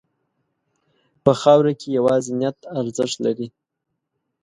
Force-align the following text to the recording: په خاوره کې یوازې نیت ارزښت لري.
په 1.23 1.31
خاوره 1.41 1.73
کې 1.79 1.89
یوازې 1.97 2.31
نیت 2.39 2.57
ارزښت 2.79 3.17
لري. 3.25 3.47